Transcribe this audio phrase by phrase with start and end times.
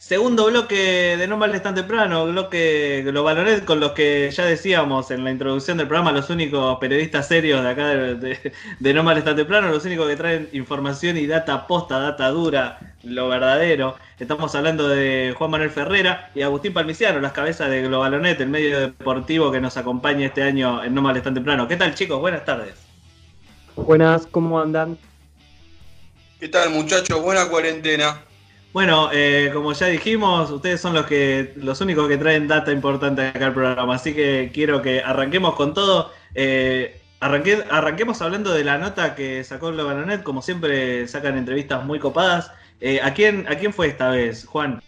[0.00, 5.24] Segundo bloque de No Males Tan Temprano, bloque Globalonet, con los que ya decíamos en
[5.24, 9.36] la introducción del programa, los únicos periodistas serios de acá de, de, No Males Tan
[9.36, 13.94] Temprano, los únicos que traen información y data posta, data dura, lo verdadero.
[14.18, 18.80] Estamos hablando de Juan Manuel Ferrera y Agustín Palmiciano, las cabezas de Globalonet, el medio
[18.80, 21.68] deportivo que nos acompaña este año en No Males Tan Temprano.
[21.68, 22.18] ¿Qué tal chicos?
[22.18, 22.72] Buenas tardes.
[23.76, 24.96] Buenas, ¿cómo andan?
[26.40, 27.20] ¿Qué tal muchachos?
[27.20, 28.18] Buena cuarentena.
[28.72, 33.22] Bueno, eh, como ya dijimos, ustedes son los que los únicos que traen data importante
[33.22, 36.12] acá al programa, así que quiero que arranquemos con todo.
[36.36, 42.52] Eh, arranquemos hablando de la nota que sacó Globalonet, como siempre sacan entrevistas muy copadas.
[42.80, 44.80] Eh, ¿a, quién, ¿A quién fue esta vez, Juan?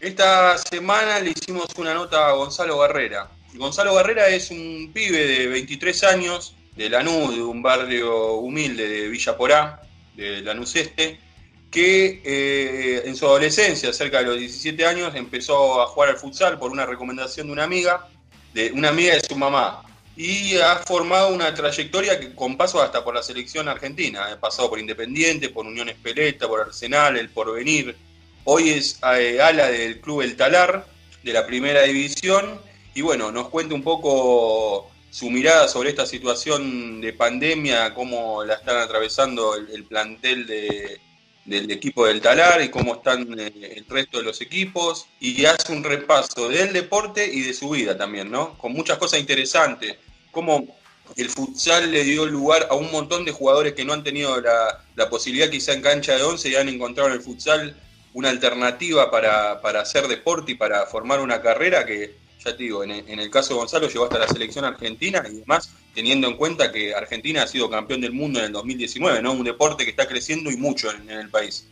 [0.00, 3.28] Esta semana le hicimos una nota a Gonzalo Barrera.
[3.54, 9.08] Gonzalo Barrera es un pibe de 23 años, de Lanús, de un barrio humilde de
[9.08, 9.82] Villa Porá,
[10.16, 11.20] de Lanús Este
[11.70, 16.58] que eh, en su adolescencia, cerca de los 17 años, empezó a jugar al futsal
[16.58, 18.08] por una recomendación de una amiga,
[18.52, 19.84] de una amiga de su mamá.
[20.16, 24.26] Y ha formado una trayectoria que, con paso hasta por la selección argentina.
[24.26, 27.96] Ha pasado por Independiente, por Unión Espeleta, por Arsenal, el Porvenir.
[28.44, 30.86] Hoy es eh, ala del Club El Talar,
[31.22, 32.60] de la primera división.
[32.94, 38.54] Y bueno, nos cuenta un poco su mirada sobre esta situación de pandemia, cómo la
[38.54, 41.00] están atravesando el plantel de,
[41.44, 45.72] del equipo del Talar y cómo están eh, el resto de los equipos y hace
[45.72, 48.56] un repaso del deporte y de su vida también, ¿no?
[48.58, 49.96] Con muchas cosas interesantes,
[50.30, 50.76] como
[51.16, 55.10] el futsal le dio lugar a un montón de jugadores que no han tenido la,
[55.10, 57.76] posibilidad quizá en cancha de once y han encontrado en el futsal
[58.12, 62.90] una alternativa para, hacer deporte y para formar una carrera que, ya te digo, en
[62.90, 66.94] el, caso de Gonzalo llegó hasta la selección argentina y además teniendo en cuenta que
[66.94, 69.32] Argentina ha sido campeón del mundo en el 2019, ¿no?
[69.32, 71.68] Un deporte que está creciendo y mucho en, el país.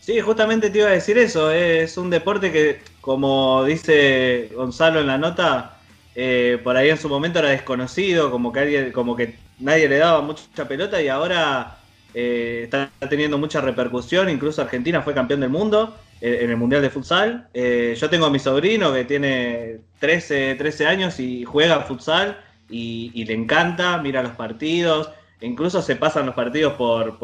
[0.00, 1.50] Sí, justamente te iba a decir eso.
[1.50, 5.80] Es un deporte que, como dice Gonzalo en la nota,
[6.14, 9.98] eh, por ahí en su momento era desconocido, como que alguien, como que nadie le
[9.98, 11.78] daba mucha pelota y ahora
[12.12, 14.28] eh, está teniendo mucha repercusión.
[14.28, 17.48] Incluso Argentina fue campeón del mundo eh, en el Mundial de Futsal.
[17.52, 22.38] yo tengo a mi sobrino que tiene 13, 13 años y juega futsal
[22.68, 25.10] y, le encanta, mira los partidos,
[25.40, 27.18] incluso se pasan los partidos por,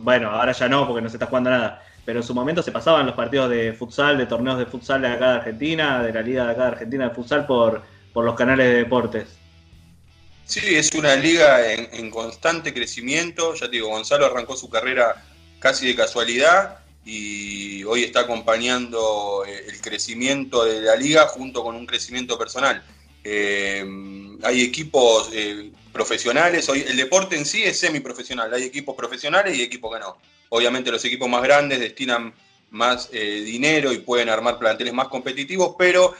[0.00, 2.72] bueno, ahora ya no porque no se está jugando nada, pero en su momento se
[2.72, 6.22] pasaban los partidos de futsal, de torneos de futsal de acá de Argentina, de la
[6.22, 7.82] Liga de acá de Argentina de futsal por,
[8.12, 9.38] por los canales de deportes.
[10.44, 15.22] Sí, es una liga en, constante crecimiento, ya te digo, Gonzalo arrancó su carrera
[15.58, 21.74] casi de casualidad y hoy está acompañando eh, el crecimiento de la liga junto con
[21.74, 22.82] un crecimiento personal.
[23.24, 23.84] Eh,
[24.42, 29.62] hay equipos eh, profesionales, hoy el deporte en sí es semiprofesional, hay equipos profesionales y
[29.62, 30.18] equipos que no.
[30.50, 32.32] Obviamente los equipos más grandes destinan
[32.70, 36.14] más dinero y pueden armar planteles más competitivos, pero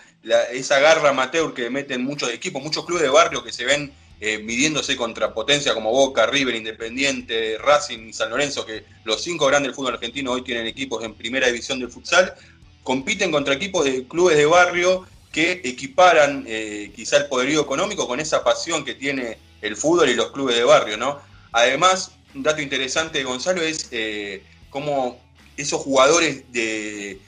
[0.50, 4.38] esa garra amateur que meten muchos equipos, muchos clubes de barrio que se ven eh,
[4.38, 9.68] midiéndose contra potencia como Boca, River, Independiente, Racing y San Lorenzo, que los cinco grandes
[9.68, 12.34] del fútbol argentino hoy tienen equipos en primera división del futsal,
[12.82, 18.18] compiten contra equipos de clubes de barrio que equiparan eh, quizá el poderío económico con
[18.18, 21.20] esa pasión que tiene el fútbol y los clubes de barrio.
[21.52, 25.20] Además, un dato interesante de Gonzalo es eh, cómo
[25.56, 27.20] esos jugadores de,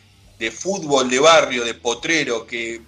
[0.52, 2.80] fútbol de barrio, de potrero, que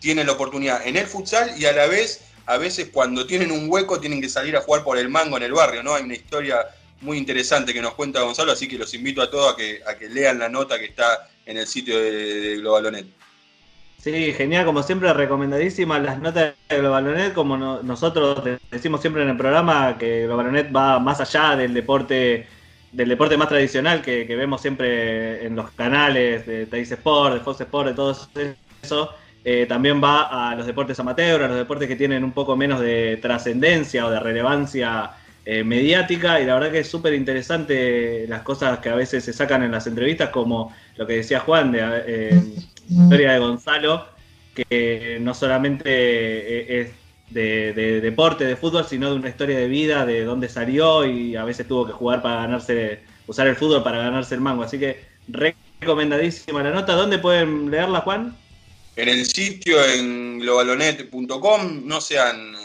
[0.00, 3.70] tienen la oportunidad en el futsal y a la vez, a veces cuando tienen un
[3.70, 5.94] hueco, tienen que salir a jugar por el mango en el barrio, ¿no?
[5.94, 6.66] Hay una historia
[7.00, 10.38] muy interesante que nos cuenta Gonzalo, así que los invito a todos a que, lean
[10.38, 13.06] la nota que está en el sitio de, de Globalonet.
[13.98, 19.36] Sí, genial, como siempre, recomendadísimas las notas de Globalonet, como nosotros decimos siempre en el
[19.36, 22.46] programa, que Globalonet va más allá del deporte
[22.92, 27.60] del deporte más tradicional que, vemos siempre en los canales de Teis Sport, de Fox
[27.62, 28.16] Sport, de todo
[28.82, 29.14] eso.
[29.44, 32.80] Eh, también va a los deportes amateur, a los deportes que tienen un poco menos
[32.80, 35.10] de trascendencia o de relevancia
[35.44, 39.32] eh, mediática y la verdad que es súper interesante las cosas que a veces se
[39.32, 42.42] sacan en las entrevistas, como lo que decía Juan de eh,
[42.88, 44.06] historia de Gonzalo,
[44.54, 46.90] que no solamente eh, es
[47.30, 51.42] de, deporte, de fútbol, sino de una historia de vida, de dónde salió y a
[51.44, 54.62] veces tuvo que jugar para ganarse, usar el fútbol para ganarse el mango.
[54.62, 56.92] Así que recomendadísima la nota.
[56.92, 58.36] ¿Dónde pueden leerla, Juan?
[58.96, 62.56] En el sitio en globalonet.com, no sean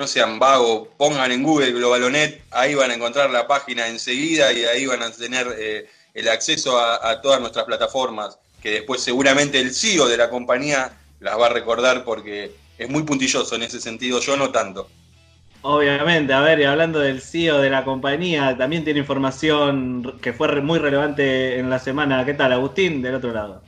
[0.00, 4.64] no sean vagos, pongan en Google Globalonet, ahí van a encontrar la página enseguida y
[4.64, 9.74] ahí van a tener eh, el acceso a, todas nuestras plataformas, que después seguramente el
[9.74, 10.90] CEO de la compañía
[11.20, 14.88] las va a recordar porque es muy puntilloso en ese sentido, yo no tanto.
[15.60, 20.62] Obviamente, a ver, y hablando del CEO de la compañía, también tiene información que fue
[20.62, 22.24] muy relevante en la semana.
[22.24, 23.60] ¿Qué tal, Agustín, del otro lado?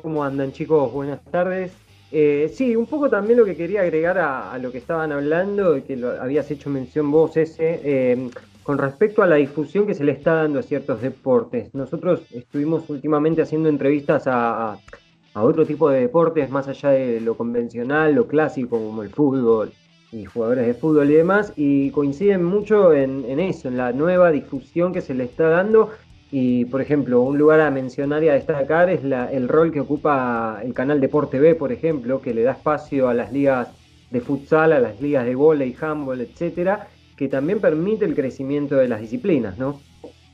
[0.00, 0.90] ¿Cómo andan chicos?
[0.90, 1.70] Buenas tardes.
[2.10, 5.98] Eh, sí, un poco también lo que quería agregar a, lo que estaban hablando, que
[5.98, 8.30] lo habías hecho mención vos ese, eh,
[8.62, 11.74] con respecto a la difusión que se le está dando a ciertos deportes.
[11.74, 14.78] Nosotros estuvimos últimamente haciendo entrevistas a,
[15.34, 19.72] otro tipo de deportes, más allá de lo convencional, lo clásico, como el fútbol
[20.10, 24.92] y jugadores de fútbol y demás, y coinciden mucho en eso, en la nueva difusión
[24.92, 25.90] que se le está dando
[26.34, 30.60] y, por ejemplo, un lugar a mencionar y a destacar es el rol que ocupa
[30.64, 33.68] el canal Deporte B, por ejemplo, que le da espacio a las ligas
[34.10, 36.88] de futsal, a las ligas de volei, handball, etcétera,
[37.18, 39.82] que también permite el crecimiento de las disciplinas, ¿no?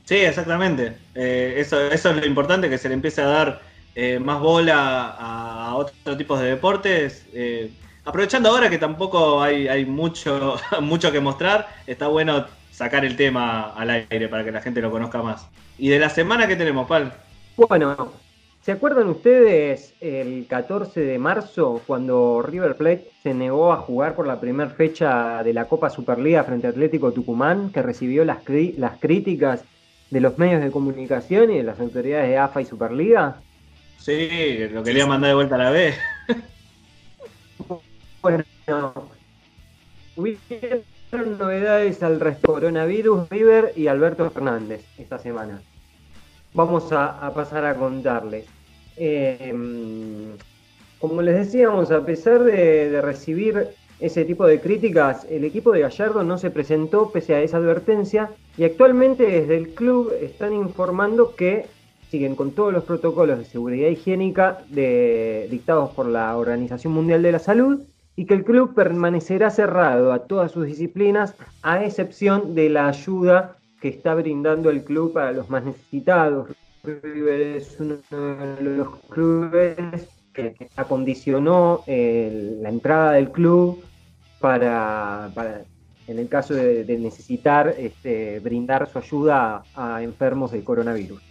[0.05, 0.93] Sí, exactamente.
[1.15, 3.61] Eh, eso, eso es lo importante, que se le empiece a dar
[3.93, 7.27] eh, más bola a, otros tipos de deportes.
[7.33, 7.71] Eh,
[8.05, 12.45] aprovechando ahora que tampoco hay, hay mucho, mucho que mostrar, está bueno
[12.79, 15.49] sacar el tema al aire para que la gente lo conozca más.
[15.77, 17.11] ¿Y de la semana qué tenemos, Pal?
[17.57, 18.13] Bueno,
[18.61, 24.25] ¿se acuerdan ustedes el 14 de marzo cuando River Plate se negó a jugar por
[24.27, 28.47] la primera fecha de la Copa Superliga frente a Atlético Tucumán, que recibió las,
[28.77, 29.65] las críticas
[30.09, 33.41] de los medios de comunicación y de las autoridades de AFA y Superliga?
[33.97, 35.93] Sí, lo quería mandar de vuelta a la B.
[38.21, 38.45] bueno,
[41.11, 45.61] novedades al coronavirus, River y Alberto Fernández esta semana.
[46.53, 48.45] Vamos a, pasar a contarles.
[48.95, 50.33] Em,
[50.99, 53.67] como les decíamos, a pesar de, recibir
[53.99, 58.31] ese tipo de críticas, el equipo de Gallardo no se presentó pese a esa advertencia
[58.57, 61.65] y actualmente desde el club están informando que
[62.09, 67.39] siguen con todos los protocolos de seguridad higiénica dictados por la Organización Mundial de la
[67.39, 67.81] Salud
[68.19, 73.55] y que el club permanecerá cerrado a todas sus disciplinas, a excepción de la ayuda
[73.79, 76.49] que está brindando el club para los más necesitados.
[76.83, 83.81] River es uno de los clubes que acondicionó la entrada del club
[84.41, 85.31] para,
[86.05, 91.21] en el caso de, necesitar este, brindar su ayuda a, enfermos del coronavirus.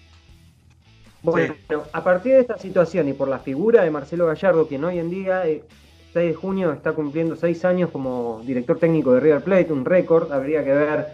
[1.23, 1.52] Bueno,
[1.93, 5.11] a partir de esta situación y por la figura de Marcelo Gallardo, quien hoy en
[5.11, 5.64] día eh,
[6.12, 10.32] 6 de junio está cumpliendo 6 años como director técnico de River Plate, un récord.
[10.32, 11.06] Habría que ver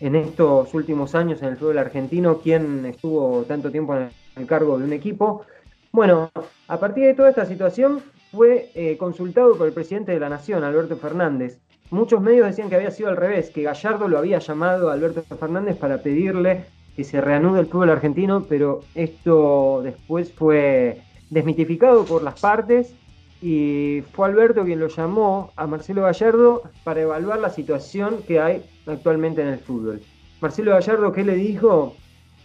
[0.00, 4.78] en estos últimos años en el fútbol argentino quién estuvo tanto tiempo en el cargo
[4.78, 5.44] de un equipo.
[5.92, 6.30] Bueno,
[6.66, 8.00] a partir de toda esta situación
[8.32, 11.60] fue eh, consultado por el presidente de la Nación, Alberto Fernández.
[11.90, 15.22] Muchos medios decían que había sido al revés, que Gallardo lo había llamado a Alberto
[15.36, 16.64] Fernández para pedirle
[16.96, 22.94] que se reanude el fútbol argentino, pero esto después fue desmitificado por las partes
[23.42, 28.62] y fue Alberto quien lo llamó a Marcelo Gallardo para evaluar la situación que hay
[28.86, 30.00] actualmente en el fútbol.
[30.40, 31.96] Marcelo Gallardo, ¿qué le dijo?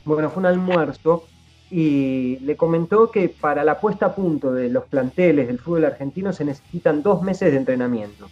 [0.06, 1.26] Bueno, fue un almuerzo
[1.70, 6.34] y le comentó que para la puesta a punto de los planteles del fútbol argentino
[6.34, 8.28] se necesitan dos meses de entrenamiento.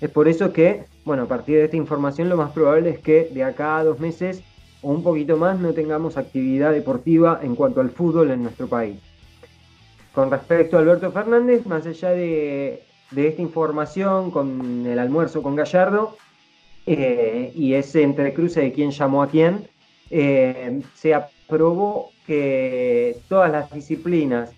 [0.00, 3.28] Es por eso que, bueno, a partir de esta información lo más probable es que
[3.34, 4.42] de acá a dos meses
[4.80, 8.98] o un poquito más no tengamos actividad deportiva en cuanto al fútbol en nuestro país.
[10.12, 12.82] Con respecto a Alberto Fernández, más allá de,
[13.14, 16.16] esta información con el almuerzo con Gallardo
[16.86, 19.68] eh, y ese entrecruce de quién llamó a quién,
[20.10, 24.50] eh, se aprobó que todas las disciplinas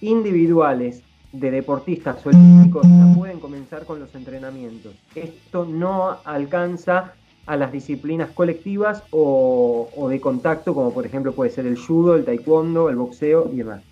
[0.00, 4.94] individuales de deportistas olímpicos ya pueden comenzar con los entrenamientos.
[5.14, 7.14] Esto no alcanza
[7.46, 12.16] a las disciplinas colectivas o, o de contacto, como por ejemplo puede ser el judo,
[12.16, 13.82] el taekwondo, el boxeo y demás.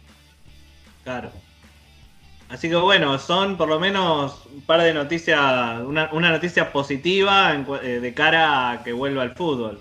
[1.04, 1.30] Claro.
[2.48, 8.00] Así que bueno, son por lo menos un par de noticias, una, noticia positiva eh,
[8.00, 9.80] de cara a que vuelva al fútbol.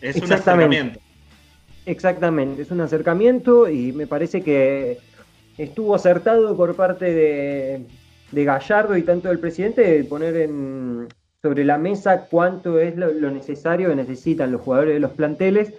[0.00, 1.00] Es un acercamiento.
[1.86, 4.98] Exactamente, es un acercamiento y me parece que
[5.56, 7.86] estuvo acertado por parte de,
[8.44, 11.08] Gallardo y tanto del presidente de poner en,
[11.40, 15.72] sobre la mesa cuánto es lo, necesario que necesitan los jugadores de los planteles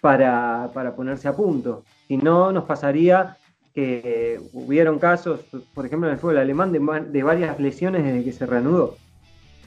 [0.00, 1.84] para, para ponerse a punto.
[2.06, 3.36] Si no, nos pasaría
[3.76, 5.40] que hubieron casos,
[5.74, 8.96] por ejemplo, en el fútbol alemán, de, varias lesiones desde que se reanudó.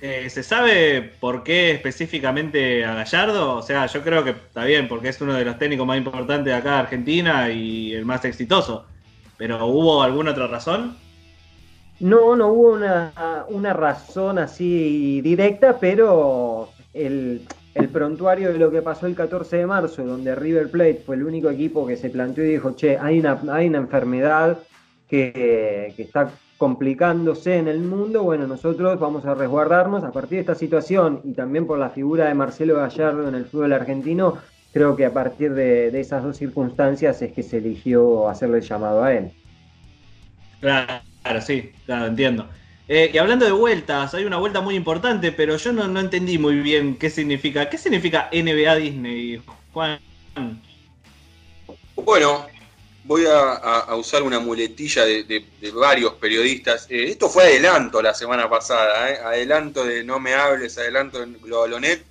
[0.02, 3.58] Eh, ¿Se sabe por qué específicamente a Gallardo?
[3.58, 6.46] O sea, yo creo que está bien, porque es uno de los técnicos más importantes
[6.46, 8.88] de acá de Argentina y el más exitoso.
[9.38, 10.98] ¿Pero hubo alguna otra razón?
[12.00, 13.14] No, no hubo una,
[13.50, 17.46] una razón así directa, pero el,
[17.80, 21.24] el prontuario de lo que pasó el 14 de marzo, donde River Plate fue el
[21.24, 24.60] único equipo que se planteó y dijo, che, hay una, hay una enfermedad
[25.08, 30.56] que, está complicándose en el mundo, bueno, nosotros vamos a resguardarnos a partir de esta
[30.56, 34.38] situación y también por la figura de Marcelo Gallardo en el fútbol argentino,
[34.74, 39.04] creo que a partir de, esas dos circunstancias es que se eligió hacerle el llamado
[39.04, 39.32] a él.
[40.60, 41.02] Claro,
[41.40, 42.46] sí, claro, entiendo.
[42.92, 46.40] Eh, y hablando de vueltas, hay una vuelta muy importante, pero yo no, no, entendí
[46.40, 47.70] muy bien qué significa.
[47.70, 50.00] ¿Qué significa NBA Disney, Juan?
[51.96, 52.48] Bueno,
[53.04, 56.88] voy a, usar una muletilla de, varios periodistas.
[56.90, 61.38] Eh, esto fue adelanto la semana pasada, eh, adelanto de No Me Hables, adelanto de
[61.40, 62.04] Globalonet.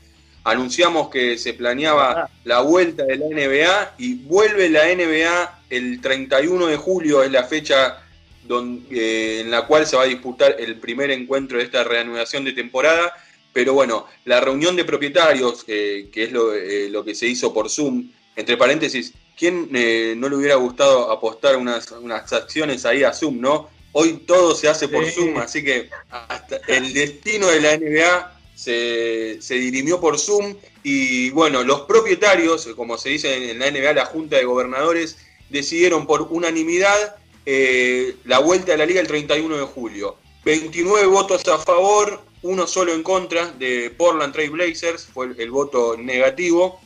[0.45, 2.31] Anunciamos que se planeaba ah.
[2.45, 7.43] la vuelta de la NBA y vuelve la NBA el 31 de julio, es la
[7.43, 8.05] fecha
[8.49, 12.53] donde, en la cual se va a disputar el primer encuentro de esta reanudación de
[12.53, 13.13] temporada.
[13.53, 18.11] Pero bueno, la reunión de propietarios, eh, que es lo, que se hizo por Zoom,
[18.35, 23.41] entre paréntesis, ¿quién eh, no le hubiera gustado apostar unas, unas acciones ahí a Zoom,
[23.41, 23.69] no?
[23.93, 29.39] Hoy todo se hace por Zoom, así que hasta el destino de la NBA se,
[29.41, 34.05] se, dirimió por Zoom y bueno, los propietarios, como se dice en la NBA, la
[34.05, 37.17] Junta de Gobernadores, decidieron por unanimidad
[37.51, 40.17] eh, la vuelta de la liga el 31 de julio.
[40.45, 45.97] 29 votos a favor, uno solo en contra de Portland Trail Blazers, fue el voto
[45.97, 46.79] negativo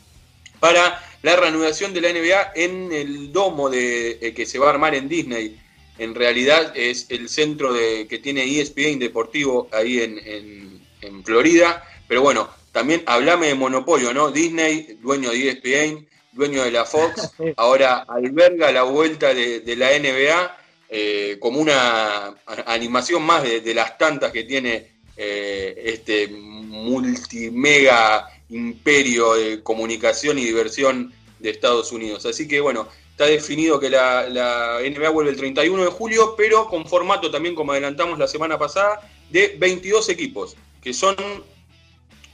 [0.61, 4.71] para la reanudación de la NBA en el domo de, eh, que se va a
[4.71, 5.59] armar en Disney.
[5.99, 11.83] En realidad es el centro de, que tiene ESPN Deportivo ahí en, Florida.
[12.07, 14.31] Pero bueno, también hablame de monopolio, ¿no?
[14.31, 20.57] Disney, dueño de ESPN, dueño de la Fox, ahora alberga la vuelta de, la NBA
[20.89, 22.35] eh, como una
[22.67, 31.13] animación más de, las tantas que tiene eh, este multimega imperio de comunicación y diversión
[31.39, 32.27] de Estados Unidos.
[32.27, 36.87] Así que bueno, está definido que la, NBA vuelve el 31 de julio, pero con
[36.87, 41.17] formato también, como adelantamos la semana pasada, de 22 equipos, que son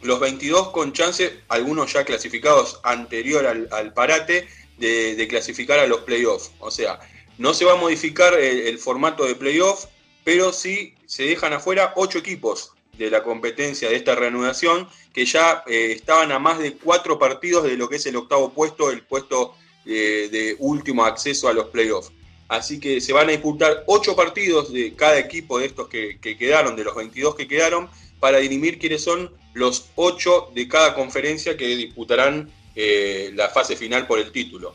[0.03, 6.53] los 22 con chance, algunos ya clasificados anterior al, parate, de, clasificar a los playoffs.
[6.61, 7.01] O sea,
[7.37, 9.89] no se va a modificar el, formato de playoffs,
[10.25, 15.63] pero sí se dejan afuera 8 equipos de la competencia de esta reanudación, que ya
[15.67, 19.03] eh, estaban a más de cuatro partidos de lo que es el octavo puesto, el
[19.03, 19.55] puesto
[19.87, 22.13] eh, de último acceso a los playoffs.
[22.49, 26.77] Así que se van a disputar ocho partidos de cada equipo de estos que, quedaron,
[26.77, 27.89] de los 22 que quedaron,
[28.21, 34.07] para dirimir quiénes son los ocho de cada conferencia que disputarán eh, la fase final
[34.07, 34.75] por el título.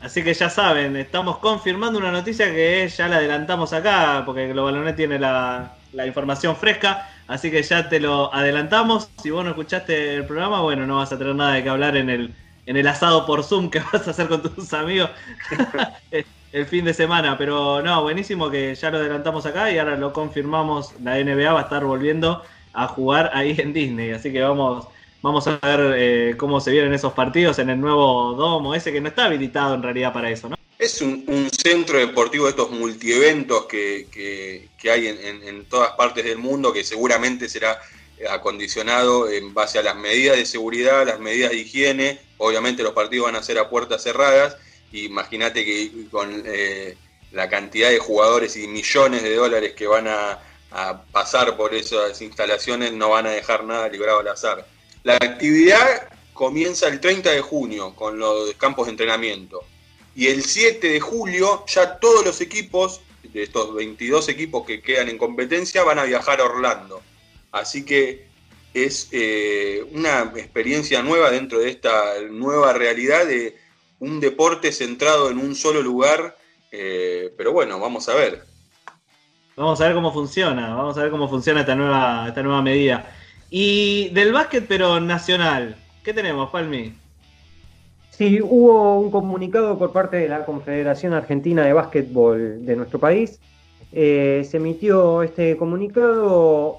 [0.00, 4.96] Así que ya saben, estamos confirmando una noticia que ya la adelantamos acá, porque Globalonet
[4.96, 9.08] tiene la, la información fresca, así que ya te lo adelantamos.
[9.22, 11.96] Si vos no escuchaste el programa, bueno, no vas a tener nada de que hablar
[11.96, 12.34] en el,
[12.66, 15.10] en el asado por Zoom que vas a hacer con tus amigos
[16.52, 17.38] el fin de semana.
[17.38, 20.94] Pero no, buenísimo que ya lo adelantamos acá y ahora lo confirmamos.
[21.00, 24.86] La NBA va a estar volviendo a jugar ahí en Disney, así que vamos.
[25.22, 29.00] Vamos a ver eh, cómo se vienen esos partidos en el nuevo domo, ese que
[29.00, 30.56] no está habilitado en realidad para eso, ¿no?
[30.80, 36.72] Es un, centro deportivo de estos multieventos que, que, hay en, todas partes del mundo,
[36.72, 37.78] que seguramente será
[38.28, 42.20] acondicionado en base a las medidas de seguridad, las medidas de higiene.
[42.38, 44.56] Obviamente los partidos van a ser a puertas cerradas.
[44.90, 46.96] Imagínate que con eh,
[47.30, 50.40] la cantidad de jugadores y millones de dólares que van a,
[50.72, 54.66] a pasar por esas instalaciones no van a dejar nada librado al azar.
[55.02, 59.64] La actividad comienza el 30 de junio con los campos de entrenamiento.
[60.14, 65.08] Y el 7 de julio ya todos los equipos, de estos 22 equipos que quedan
[65.08, 67.02] en competencia, van a viajar a Orlando.
[67.50, 68.26] Así que
[68.74, 73.56] es eh, una experiencia nueva dentro de esta nueva realidad de
[74.00, 76.36] un deporte centrado en un solo lugar.
[76.70, 78.51] Eh, pero bueno, vamos a ver.
[79.56, 83.04] Vamos a ver cómo funciona, vamos a ver cómo funciona esta nueva, esta nueva medida.
[83.50, 86.94] Y del básquet, pero nacional, ¿qué tenemos, Palmi?
[88.08, 93.40] Sí, hubo un comunicado por parte de la Confederación Argentina de Básquetbol de nuestro país.
[93.92, 96.78] Eh, se emitió este comunicado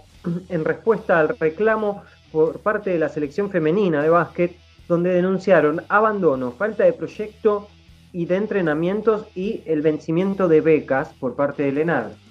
[0.50, 2.02] en respuesta al reclamo
[2.32, 4.56] por parte de la selección femenina de básquet,
[4.88, 7.68] donde denunciaron abandono, falta de proyecto
[8.12, 12.23] y de entrenamientos y el vencimiento de becas por parte del ENAR.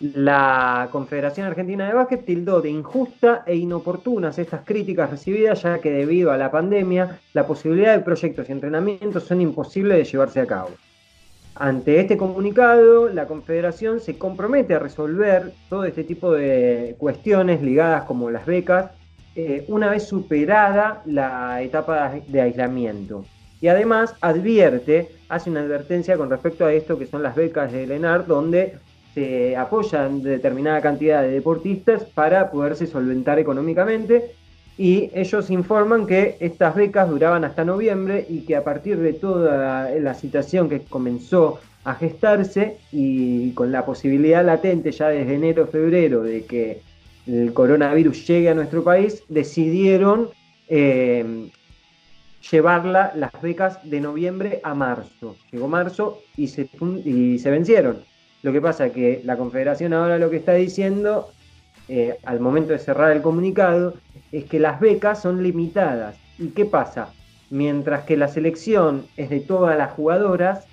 [0.00, 5.90] La Confederación Argentina de Básquet tildó de injusta e inoportunas estas críticas recibidas, ya que
[5.90, 10.46] debido a la pandemia, la posibilidad de proyectos y entrenamientos son imposibles de llevarse a
[10.46, 10.70] cabo.
[11.54, 18.04] Ante este comunicado, la Confederación se compromete a resolver todo este tipo de cuestiones ligadas
[18.04, 18.90] como las becas
[19.34, 23.24] eh, una vez superada la etapa de aislamiento.
[23.62, 27.84] Y además advierte, hace una advertencia con respecto a esto que son las becas de
[27.84, 28.76] ENAR, donde
[29.56, 34.32] apoyan determinada cantidad de deportistas para poderse solventar económicamente
[34.78, 39.90] y ellos informan que estas becas duraban hasta noviembre y que a partir de toda
[39.90, 46.22] la situación que comenzó a gestarse y con la posibilidad latente ya desde enero febrero
[46.22, 46.82] de que
[47.26, 50.28] el coronavirus llegue a nuestro país, decidieron
[50.68, 51.48] eh,
[52.50, 55.36] llevarla las becas de noviembre a marzo.
[55.50, 56.68] Llegó marzo y se,
[57.04, 57.98] y se vencieron.
[58.46, 61.32] Lo que pasa es que la Confederación ahora lo que está diciendo,
[61.88, 63.94] eh, al momento de cerrar el comunicado,
[64.30, 66.16] es que las becas son limitadas.
[66.38, 67.08] ¿Y qué pasa?
[67.50, 70.64] Mientras que la selección es de todas las jugadoras,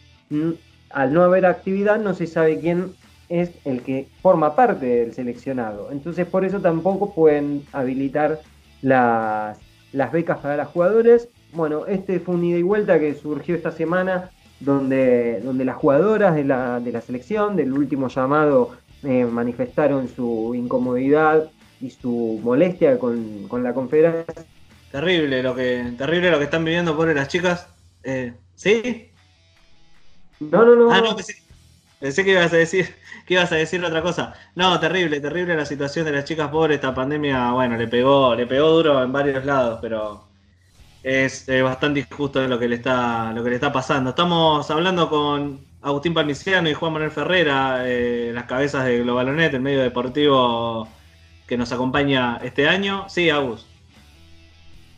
[0.91, 2.91] al no haber actividad no se sabe quién
[3.27, 5.89] es el que forma parte del seleccionado.
[5.91, 8.39] Entonces por eso tampoco pueden habilitar
[8.83, 9.57] las,
[9.93, 11.27] las becas para las jugadoras.
[11.53, 14.29] Bueno, este fue un ida y vuelta que surgió esta semana
[14.63, 18.71] donde, donde las jugadoras de la, de la selección, del último llamado,
[19.03, 21.49] eh, manifestaron su incomodidad
[21.81, 24.45] y su molestia con, la confederación.
[24.91, 27.67] Terrible lo que, terrible lo que están viviendo por las chicas.
[28.03, 29.09] Eh, ¿Sí?
[30.39, 30.91] No, no, no.
[30.91, 34.33] Ah, no, pensé, que ibas a decir que ibas a decir otra cosa.
[34.55, 36.75] No, terrible, terrible la situación de las chicas pobres.
[36.75, 40.27] Esta pandemia, bueno, le pegó, le pegó duro en varios lados, pero
[41.03, 44.11] es bastante injusto lo que le está, lo que le está pasando.
[44.11, 49.61] Estamos hablando con Agustín Palmiciano y Juan Manuel Ferrera, eh, las cabezas de Globalonet, el
[49.61, 50.87] medio deportivo
[51.45, 53.07] que nos acompaña este año.
[53.09, 53.67] Sí, Agus.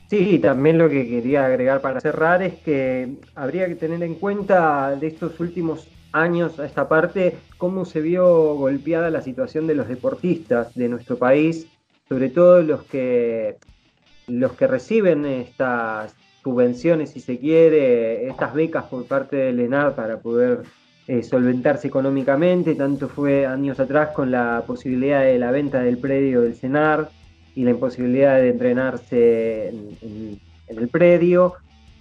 [0.07, 4.95] Sí, también lo que quería agregar para cerrar es que habría que tener en cuenta
[4.95, 9.87] de estos últimos años a esta parte cómo se vio golpeada la situación de los
[9.87, 11.67] deportistas de nuestro país,
[12.07, 13.57] sobre todo los que
[14.27, 20.19] los que reciben estas subvenciones, si se quiere, estas becas por parte del ENAR para
[20.19, 20.63] poder
[21.07, 26.41] eh, solventarse económicamente, tanto fue años atrás con la posibilidad de la venta del predio
[26.41, 27.09] del CENAR,
[27.55, 31.53] y la imposibilidad de entrenarse en, el predio,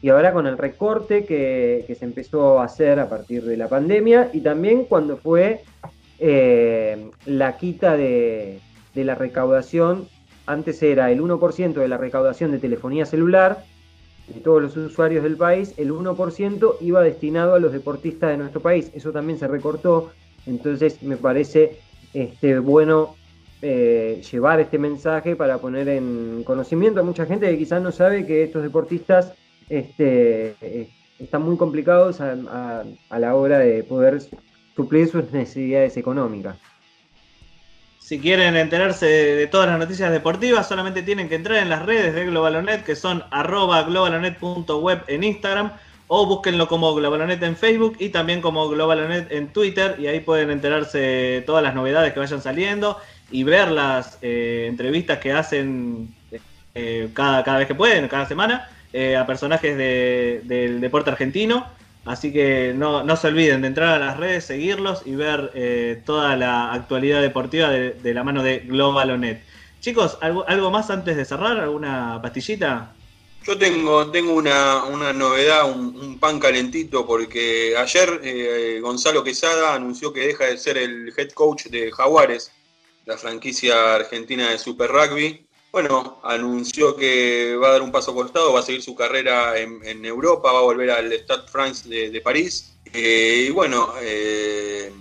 [0.02, 4.31] y ahora con el recorte que, se empezó a hacer a partir de la pandemia
[4.33, 5.63] y también cuando fue
[6.19, 8.58] eh, la quita de,
[8.95, 10.08] de, la recaudación,
[10.47, 13.65] antes era el 1% de la recaudación de telefonía celular
[14.28, 18.61] de todos los usuarios del país, el 1% iba destinado a los deportistas de nuestro
[18.61, 20.13] país, eso también se recortó,
[20.47, 21.78] entonces me parece
[22.15, 23.17] este, bueno
[23.61, 28.26] eh, llevar este mensaje para poner en conocimiento a mucha gente que quizás no sabe
[28.26, 29.33] que estos deportistas
[29.69, 34.21] este, eh, están muy complicados a, la hora de poder
[34.76, 36.59] suplir sus necesidades económicas.
[38.04, 42.14] Si quieren enterarse de todas las noticias deportivas, solamente tienen que entrar en las redes
[42.14, 45.73] de Globalonet, que son arroba globalonet.web en Instagram,
[46.06, 50.50] o búsquenlo como Globalonet en Facebook y también como Globalonet en Twitter, y ahí pueden
[50.50, 52.99] enterarse de todas las novedades que vayan saliendo
[53.30, 56.14] y ver las eh, entrevistas que hacen
[56.75, 61.67] eh, cada, cada vez que pueden, cada semana, eh, a personajes del deporte argentino.
[62.04, 66.36] Así que no, no, se olviden de entrar a las redes, seguirlos y ver toda
[66.36, 69.43] la actualidad deportiva de, la mano de Globalonet.
[69.80, 71.58] Chicos, ¿algo, ¿algo más antes de cerrar?
[71.58, 72.95] ¿Alguna pastillita?
[73.47, 80.12] Yo tengo, tengo una, una novedad, un, un, pan calentito, porque ayer Gonzalo Quesada anunció
[80.12, 82.52] que deja de ser el head coach de Jaguares
[83.06, 85.47] la franquicia argentina de Super Rugby.
[85.75, 90.04] Bueno, anunció que va a dar un paso costado, va a seguir su carrera en,
[90.04, 92.76] Europa, va a volver al Stade France de, París.
[92.93, 94.93] Eh, y bueno, eh,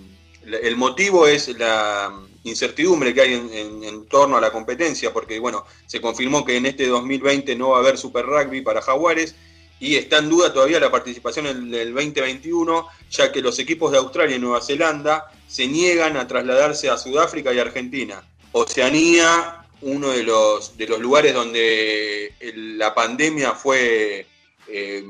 [0.64, 2.12] el motivo es la
[2.44, 6.88] incertidumbre que hay en, torno a la competencia, porque bueno, se confirmó que en este
[6.88, 9.36] 2020 no va a haber Super Rugby para Jaguares
[9.80, 14.00] y está en duda todavía la participación en el 2021, ya que los equipos de
[14.00, 18.24] Australia y Nueva Zelanda se niegan a trasladarse a Sudáfrica y Argentina.
[18.54, 24.26] Oceanía, uno de los, de los lugares donde la pandemia fue
[24.68, 25.04] eh,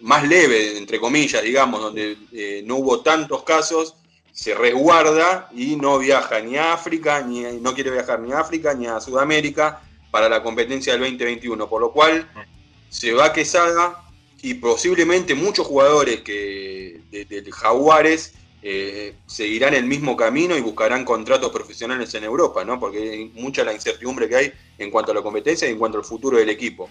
[0.00, 3.96] más leve, entre comillas, digamos, donde eh, no hubo tantos casos,
[4.32, 8.74] se resguarda y no viaja ni a África, ni no quiere viajar ni a África
[8.74, 12.28] ni a Sudamérica para la competencia del 2021, por lo cual
[12.88, 14.02] se va Quesada
[14.42, 21.50] y posiblemente muchos jugadores que de Jaguares eh, seguirán el mismo camino y buscarán contratos
[21.50, 22.78] profesionales en Europa, ¿no?
[22.78, 25.98] Porque hay mucha la incertidumbre que hay en cuanto a la competencia y en cuanto
[25.98, 26.88] al futuro del equipo.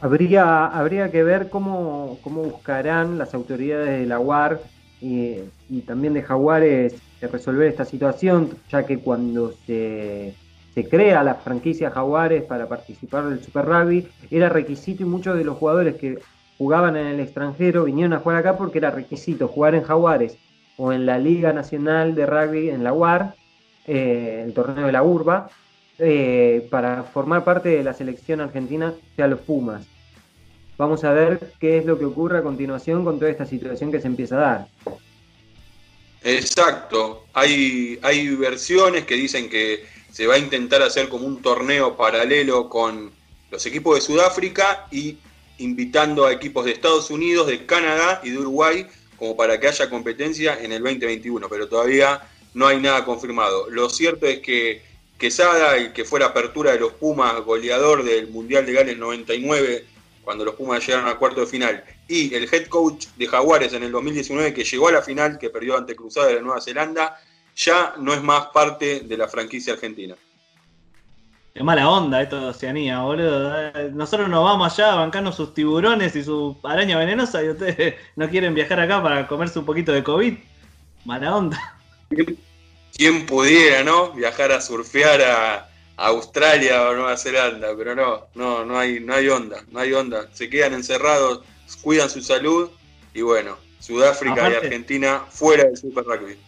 [0.00, 4.60] Habría, habría que ver cómo, cómo buscarán las autoridades de la UAR
[5.00, 5.40] y,
[5.86, 10.34] también de Jaguares resolver esta situación, ya que cuando se,
[10.74, 15.44] se crea la franquicia Jaguares para participar del Super Rugby, era requisito y muchos de
[15.44, 16.18] los jugadores que
[16.58, 20.36] jugaban en el extranjero vinieron a jugar acá porque era requisito jugar en Jaguares
[20.76, 23.34] o en la Liga Nacional de Rugby en la UAR,
[23.86, 25.50] eh, el torneo de la Urba,
[25.98, 29.86] eh, para formar parte de la selección argentina sea los Pumas.
[30.76, 34.00] Vamos a ver qué es lo que ocurre a continuación con toda esta situación que
[34.00, 34.68] se empieza a dar.
[36.22, 41.96] Exacto, hay, hay versiones que dicen que se va a intentar hacer como un torneo
[41.96, 43.10] paralelo con
[43.50, 45.18] los equipos de Sudáfrica y
[45.58, 49.90] invitando a equipos de Estados Unidos, de Canadá y de Uruguay como para que haya
[49.90, 52.22] competencia en el 2021, pero todavía
[52.54, 53.68] no hay nada confirmado.
[53.68, 58.28] Lo cierto es que Quesada, el que fue la apertura de los Pumas, goleador del
[58.28, 59.84] Mundial de Gales 99,
[60.22, 63.82] cuando los Pumas llegaron al cuarto de final, y el head coach de Jaguares en
[63.82, 67.20] el 2019, que llegó a la final, que perdió ante Cruzada de la Nueva Zelanda,
[67.56, 70.14] ya no es más parte de la franquicia argentina.
[71.58, 73.52] Qué mala onda esto de Oceanía, boludo.
[73.90, 78.54] Nosotros nos vamos allá bancando sus tiburones y su araña venenosa y ustedes no quieren
[78.54, 80.34] viajar acá para comerse un poquito de COVID.
[81.04, 81.76] Mala onda.
[82.96, 84.12] ¿Quién pudiera, no?
[84.12, 89.28] Viajar a surfear a Australia o Nueva Zelanda, pero no, no, no hay, no hay
[89.28, 90.28] onda, no hay onda.
[90.32, 91.42] Se quedan encerrados,
[91.82, 92.70] cuidan su salud
[93.14, 96.38] y bueno, Sudáfrica y Argentina fuera del Super Rugby.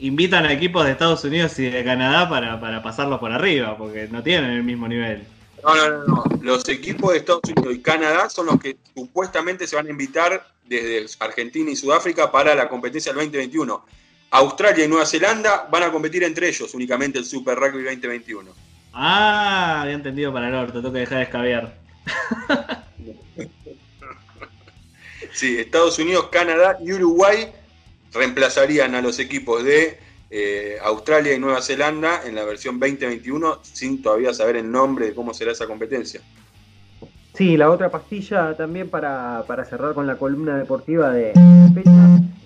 [0.00, 4.08] Invitan a equipos de Estados Unidos y de Canadá para, para pasarlos por arriba, porque
[4.08, 5.24] no tienen el mismo nivel.
[5.64, 6.24] No, no, no, no.
[6.40, 10.46] Los equipos de Estados Unidos y Canadá son los que supuestamente se van a invitar
[10.64, 13.84] desde Argentina y Sudáfrica para la competencia del 2021.
[14.30, 18.52] Australia y Nueva Zelanda van a competir entre ellos únicamente el Super Rugby 2021.
[18.92, 21.78] Ah, había entendido para el orto, tengo que dejar de escabear.
[25.32, 27.52] sí, Estados Unidos, Canadá y Uruguay
[28.12, 29.98] reemplazarían a los equipos de
[30.30, 35.14] eh, Australia y Nueva Zelanda en la versión 2021 sin todavía saber el nombre de
[35.14, 36.20] cómo será esa competencia.
[37.34, 41.32] Sí, la otra pastilla también para, para cerrar con la columna deportiva de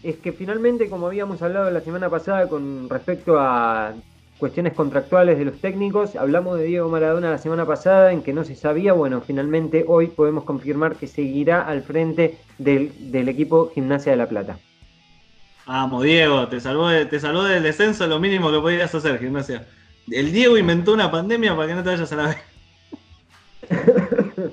[0.03, 3.95] es que finalmente, como habíamos hablado la semana pasada con respecto a
[4.39, 8.45] cuestiones contractuales de los técnicos, hablamos de Diego Maradona la semana pasada en que no
[8.45, 14.13] se sabía, bueno, finalmente hoy podemos confirmar que seguirá al frente del, del equipo Gimnasia
[14.13, 14.59] de la Plata.
[15.73, 19.67] Vamos, Diego, te salvó, te salvó del descenso, lo mínimo que podías hacer, Gimnasia.
[20.11, 22.37] El Diego inventó una pandemia para que no te vayas a la vez.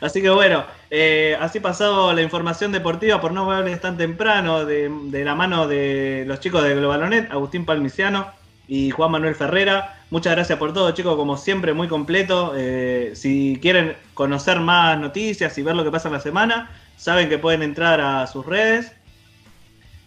[0.00, 4.90] Así que bueno, eh, así pasado la información deportiva por no verles tan temprano de,
[5.12, 8.32] la mano de los chicos de Globalonet, Agustín Palmiciano
[8.66, 10.02] y Juan Manuel Ferrera.
[10.10, 12.52] Muchas gracias por todo, chicos, como siempre, muy completo.
[12.56, 17.28] Eh, si quieren conocer más noticias y ver lo que pasa en la semana, saben
[17.28, 18.92] que pueden entrar a sus redes,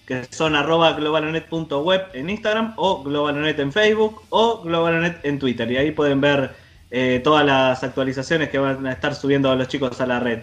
[0.06, 5.72] que son arroba globalonet.web en Instagram o globalonet en Facebook o globalonet en Twitter.
[5.72, 6.56] Y ahí pueden ver
[6.90, 10.40] eh, todas las actualizaciones que van a estar subiendo los chicos a la red.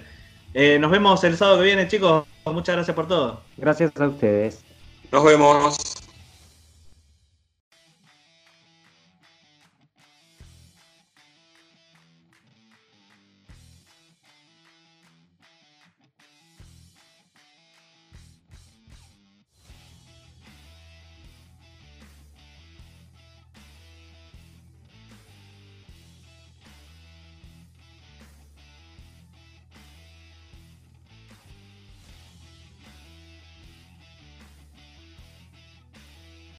[0.54, 2.24] Eh, nos vemos el sábado que viene, chicos.
[2.46, 3.42] Muchas gracias por todo.
[3.56, 4.64] Gracias a ustedes.
[5.12, 5.97] Nos vemos.